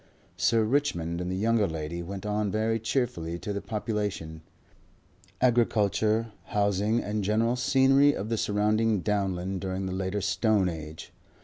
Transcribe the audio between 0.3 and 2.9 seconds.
Sir Richmond and the younger lady went on very